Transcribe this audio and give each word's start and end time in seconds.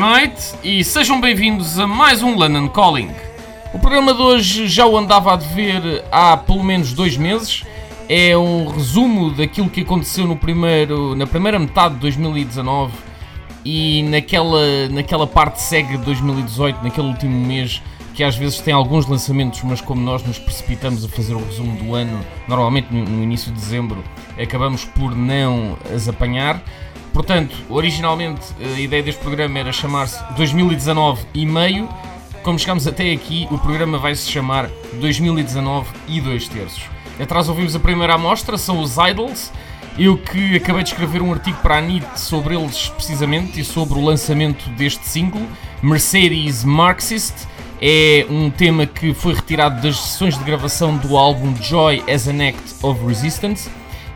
noite 0.00 0.54
e 0.64 0.82
sejam 0.82 1.20
bem-vindos 1.20 1.78
a 1.78 1.86
mais 1.86 2.22
um 2.22 2.34
London 2.34 2.68
Calling. 2.68 3.10
O 3.74 3.78
programa 3.78 4.14
de 4.14 4.22
hoje 4.22 4.66
já 4.66 4.86
o 4.86 4.96
andava 4.96 5.34
a 5.34 5.36
dever 5.36 6.04
há 6.10 6.36
pelo 6.36 6.64
menos 6.64 6.92
dois 6.94 7.16
meses. 7.16 7.64
É 8.08 8.36
um 8.36 8.68
resumo 8.68 9.30
daquilo 9.30 9.68
que 9.68 9.82
aconteceu 9.82 10.26
no 10.26 10.36
primeiro, 10.36 11.14
na 11.14 11.26
primeira 11.26 11.58
metade 11.58 11.94
de 11.94 12.00
2019 12.00 12.92
e 13.64 14.02
naquela, 14.04 14.88
naquela 14.88 15.26
parte 15.26 15.60
segue 15.60 15.98
de 15.98 16.04
2018, 16.04 16.82
naquele 16.82 17.08
último 17.08 17.46
mês 17.46 17.82
que 18.14 18.22
às 18.22 18.36
vezes 18.36 18.60
tem 18.60 18.72
alguns 18.72 19.06
lançamentos, 19.06 19.62
mas 19.62 19.80
como 19.80 20.00
nós 20.00 20.24
nos 20.24 20.38
precipitamos 20.38 21.04
a 21.04 21.08
fazer 21.08 21.34
o 21.34 21.44
resumo 21.44 21.76
do 21.76 21.94
ano, 21.94 22.18
normalmente 22.46 22.88
no, 22.92 23.04
no 23.04 23.22
início 23.22 23.52
de 23.52 23.58
dezembro, 23.58 24.02
acabamos 24.40 24.84
por 24.84 25.14
não 25.14 25.76
as 25.94 26.08
apanhar. 26.08 26.62
Portanto, 27.12 27.54
originalmente 27.68 28.40
a 28.58 28.80
ideia 28.80 29.02
deste 29.02 29.20
programa 29.20 29.58
era 29.58 29.72
chamar-se 29.72 30.22
2019 30.34 31.26
e 31.34 31.44
meio. 31.44 31.88
Como 32.42 32.58
chegamos 32.58 32.86
até 32.86 33.12
aqui, 33.12 33.46
o 33.50 33.58
programa 33.58 33.98
vai 33.98 34.14
se 34.14 34.28
chamar 34.30 34.68
2019 34.94 35.88
e 36.08 36.20
2 36.20 36.48
terços. 36.48 36.84
Atrás 37.20 37.48
ouvimos 37.48 37.76
a 37.76 37.80
primeira 37.80 38.14
amostra, 38.14 38.56
são 38.56 38.80
os 38.80 38.96
Idols. 38.96 39.52
Eu 39.98 40.16
que 40.16 40.56
acabei 40.56 40.82
de 40.82 40.88
escrever 40.88 41.20
um 41.20 41.32
artigo 41.32 41.58
para 41.58 41.76
a 41.76 41.80
NIT 41.80 42.18
sobre 42.18 42.56
eles 42.56 42.88
precisamente 42.88 43.60
e 43.60 43.64
sobre 43.64 43.98
o 43.98 44.02
lançamento 44.02 44.68
deste 44.70 45.06
single, 45.06 45.46
Mercedes 45.82 46.64
Marxist. 46.64 47.46
É 47.80 48.24
um 48.30 48.48
tema 48.48 48.86
que 48.86 49.12
foi 49.12 49.34
retirado 49.34 49.82
das 49.82 49.98
sessões 49.98 50.38
de 50.38 50.44
gravação 50.44 50.96
do 50.96 51.16
álbum 51.16 51.54
Joy 51.60 52.02
as 52.10 52.26
an 52.26 52.48
Act 52.48 52.74
of 52.82 53.04
Resistance. 53.04 53.68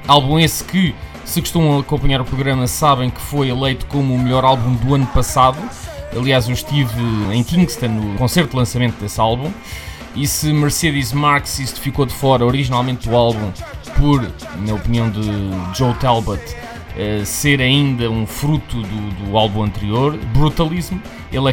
Álbum 0.08 0.38
esse 0.38 0.64
que 0.64 0.94
se 1.26 1.40
costumam 1.40 1.78
acompanhar 1.80 2.20
o 2.20 2.24
programa, 2.24 2.66
sabem 2.66 3.10
que 3.10 3.20
foi 3.20 3.50
eleito 3.50 3.84
como 3.86 4.14
o 4.14 4.18
melhor 4.18 4.44
álbum 4.44 4.74
do 4.74 4.94
ano 4.94 5.06
passado. 5.08 5.58
Aliás, 6.16 6.46
eu 6.46 6.54
estive 6.54 7.02
em 7.32 7.42
Kingston 7.42 7.88
no 7.88 8.16
concerto 8.16 8.50
de 8.50 8.56
lançamento 8.56 8.98
desse 8.98 9.20
álbum. 9.20 9.52
E 10.14 10.26
se 10.26 10.50
Mercedes 10.52 11.12
Marxist 11.12 11.78
ficou 11.78 12.06
de 12.06 12.14
fora 12.14 12.46
originalmente 12.46 13.08
do 13.08 13.14
álbum 13.14 13.52
por, 13.98 14.22
na 14.64 14.74
opinião 14.74 15.10
de 15.10 15.20
Joe 15.76 15.92
Talbot, 15.94 16.40
uh, 16.40 17.26
ser 17.26 17.60
ainda 17.60 18.08
um 18.08 18.24
fruto 18.24 18.80
do, 18.80 19.26
do 19.26 19.36
álbum 19.36 19.64
anterior, 19.64 20.16
Brutalism, 20.32 20.96
ele 21.30 21.44